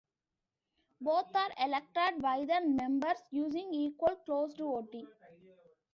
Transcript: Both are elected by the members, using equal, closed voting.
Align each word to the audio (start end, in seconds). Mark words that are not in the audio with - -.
Both 0.99 1.35
are 1.35 1.51
elected 1.59 2.23
by 2.23 2.43
the 2.45 2.59
members, 2.65 3.21
using 3.29 3.71
equal, 3.71 4.15
closed 4.25 4.57
voting. 4.57 5.05